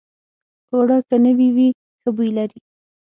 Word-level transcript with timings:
اوړه 0.73 0.97
که 1.07 1.15
نوي 1.25 1.49
وي، 1.55 1.69
ښه 1.99 2.09
بوی 2.15 2.29
لري 2.37 2.59